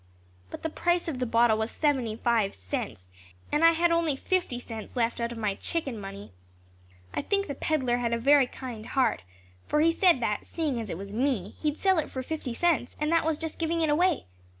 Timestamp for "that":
10.19-10.47, 13.11-13.25